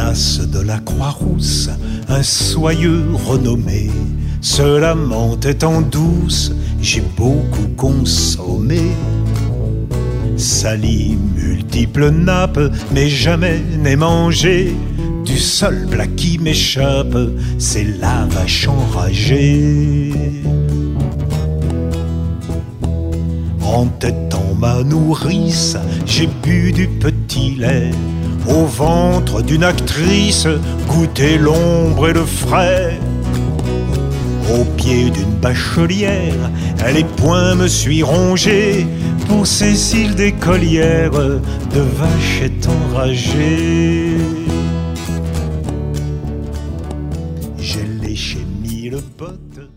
de 0.00 0.60
la 0.60 0.78
Croix-Rousse, 0.78 1.68
un 2.08 2.22
soyeux 2.22 3.04
renommé 3.26 3.90
se 4.40 4.78
lamentait 4.78 5.62
en 5.62 5.82
douce, 5.82 6.52
j'ai 6.80 7.02
beaucoup 7.16 7.68
consommé. 7.76 8.80
Sali 10.36 11.18
multiples 11.36 12.10
nappes, 12.10 12.72
mais 12.92 13.10
jamais 13.10 13.60
n'est 13.78 13.96
mangé. 13.96 14.74
Du 15.26 15.36
seul 15.36 15.86
plat 15.86 16.06
qui 16.06 16.38
m'échappe, 16.38 17.16
c'est 17.58 17.86
la 18.00 18.24
vache 18.30 18.66
enragée. 18.68 20.14
En 23.62 23.86
têtant 23.86 24.54
ma 24.58 24.82
nourrice, 24.82 25.76
j'ai 26.06 26.28
bu 26.42 26.72
du 26.72 26.88
petit 26.88 27.56
lait 27.56 27.90
au 28.46 28.64
ventre 28.64 29.42
d'une 29.42 29.64
actrice, 29.64 30.46
goûter 30.88 31.38
l'ombre 31.38 32.08
et 32.08 32.12
le 32.12 32.24
frais. 32.24 32.98
Au 34.52 34.64
pied 34.76 35.10
d'une 35.10 35.34
bachelière, 35.40 36.50
les 36.92 37.04
poings 37.04 37.54
me 37.54 37.68
suis 37.68 38.02
rongé 38.02 38.86
pour 39.28 39.46
Cécile 39.46 40.14
des 40.16 40.32
collières 40.32 41.12
de 41.12 41.80
vachettes 41.80 42.68
enragées. 42.68 44.16
J'ai 47.58 47.86
léché 48.02 48.38
mille 48.60 48.98
bottes. 49.16 49.70